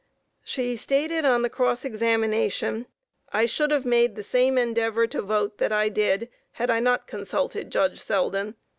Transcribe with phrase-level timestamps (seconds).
[0.01, 0.47] A.
[0.47, 2.87] She stated on the cross examination,
[3.31, 7.05] "I should have made the same endeavor to vote that I did had I not
[7.05, 8.55] consulted Judge Selden.